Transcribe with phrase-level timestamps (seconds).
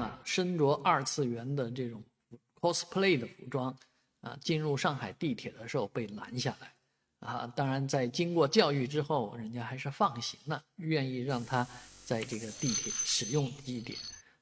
[0.00, 2.02] 啊，身着二次元的这种
[2.60, 3.76] cosplay 的服装
[4.20, 6.72] 啊，进入上海地铁的时候被拦下来
[7.20, 7.46] 啊。
[7.56, 11.66] 当然，在经过教育之后，人家还是放行了，愿意让他
[12.04, 13.96] 在这个地铁使用地铁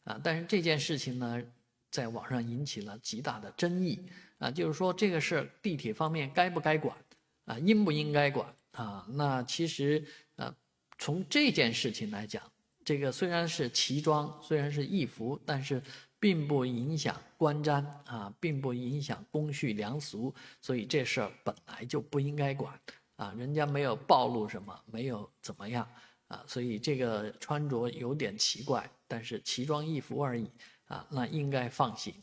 [0.05, 0.21] 啊。
[0.23, 1.43] 但是这件事情呢，
[1.91, 4.01] 在网上引起了极大的争议
[4.39, 6.97] 啊，就是说这个事地铁方面该不该管
[7.45, 9.07] 啊，应不应该管啊？
[9.11, 10.05] 那其实
[10.37, 10.55] 呃，
[10.99, 12.43] 从这件事情来讲。
[12.85, 15.83] 这个虽然是奇装，虽然是义服，但是
[16.21, 22.79] 并不影响观瞻啊，并不影响公序良俗，所以这事儿本来就不应该管
[23.17, 23.35] 啊。
[23.37, 25.89] 人家没有暴露什么，没有怎么样
[26.29, 30.51] 啊，所以这个穿着有点奇怪，但是奇装异服而已
[30.87, 32.15] 啊，那应该放心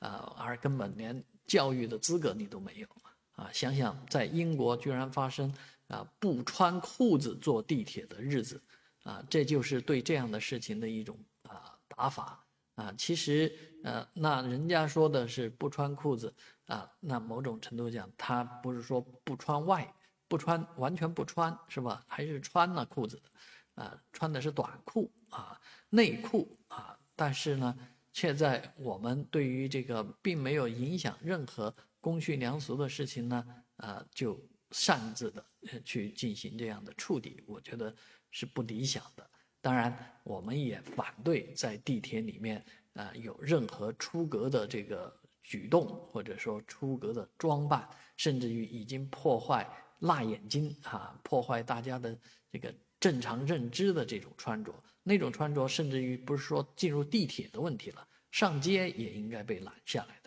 [0.00, 2.86] 啊，而根本连教育的资格你都没有
[3.32, 3.50] 啊。
[3.52, 5.52] 想想在英国居然发生
[5.88, 8.60] 啊不穿裤子坐地铁的日子。
[9.02, 12.92] 啊，这就是对这样的事情的一种啊打法啊。
[12.98, 16.34] 其实呃，那人家说的是不穿裤子
[16.66, 19.92] 啊，那某种程度讲，他不是说不穿外，
[20.28, 22.04] 不穿完全不穿是吧？
[22.06, 26.98] 还是穿了裤子的啊，穿的是短裤啊、内裤啊。
[27.16, 27.76] 但是呢，
[28.12, 33.44] 却在我们对于这个并没有影响任何公序良俗的事情呢，
[33.76, 34.40] 啊，就
[34.70, 35.44] 擅自的
[35.84, 37.94] 去进行这样的处理，我觉得。
[38.32, 39.28] 是不理想的。
[39.60, 52.16] 当然，我们也反对在地铁里面啊有任何出格的这个举动，或者说出格的装扮，甚至于已经破坏辣眼睛啊，破坏大家的
[52.52, 54.72] 这个正常认知的这种穿着。
[55.02, 60.19] 那种穿着，甚至于不是说进入地铁的问题了，上街也应该被拦下来。